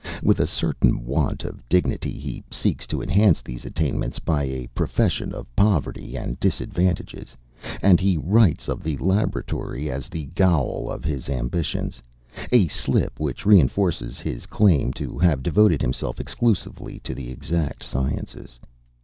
With 0.23 0.39
a 0.39 0.47
certain 0.47 1.05
want 1.05 1.43
of 1.43 1.69
dignity 1.69 2.13
he 2.17 2.43
seeks 2.49 2.87
to 2.87 3.03
enhance 3.03 3.39
these 3.39 3.65
attainments 3.65 4.17
by 4.17 4.45
a 4.45 4.65
profession 4.73 5.31
of 5.31 5.45
poverty 5.55 6.17
and 6.17 6.39
disadvantages, 6.39 7.35
and 7.83 7.99
he 7.99 8.17
writes 8.17 8.67
of 8.67 8.81
the 8.81 8.97
laboratory 8.97 9.91
as 9.91 10.09
the 10.09 10.25
"gaol" 10.33 10.89
of 10.89 11.03
his 11.03 11.29
ambitions, 11.29 12.01
a 12.51 12.65
slip 12.67 13.19
which 13.19 13.45
reinforces 13.45 14.19
his 14.19 14.47
claim 14.47 14.91
to 14.93 15.19
have 15.19 15.43
devoted 15.43 15.83
himself 15.83 16.19
exclusively 16.19 16.97
to 17.01 17.13
the 17.13 17.29
exact 17.29 17.83
sciences. 17.83 18.57